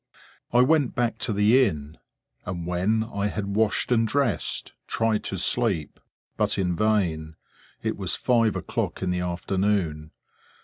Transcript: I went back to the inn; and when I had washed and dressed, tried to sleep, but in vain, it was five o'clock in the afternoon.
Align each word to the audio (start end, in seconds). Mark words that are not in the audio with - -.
I 0.51 0.61
went 0.61 0.95
back 0.95 1.19
to 1.19 1.31
the 1.31 1.63
inn; 1.63 1.99
and 2.43 2.65
when 2.65 3.03
I 3.03 3.27
had 3.27 3.55
washed 3.55 3.91
and 3.91 4.07
dressed, 4.07 4.73
tried 4.87 5.23
to 5.25 5.37
sleep, 5.37 5.99
but 6.37 6.57
in 6.57 6.75
vain, 6.75 7.35
it 7.83 7.97
was 7.97 8.15
five 8.15 8.55
o'clock 8.55 9.03
in 9.03 9.11
the 9.11 9.19
afternoon. 9.19 10.09